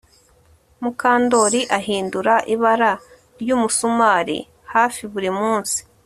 [0.81, 2.91] Mukandoli ahindura ibara
[3.41, 4.37] ryumusumari
[4.73, 5.77] hafi buri munsi